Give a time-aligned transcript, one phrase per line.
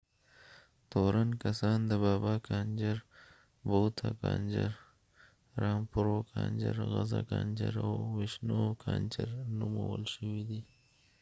[0.91, 2.97] تورن کسان د بابا کانجر
[3.69, 4.71] بوته کانجر
[5.61, 10.61] رامپرو کانجر غزه کانجر او وشنو کانجر نومول شوي دي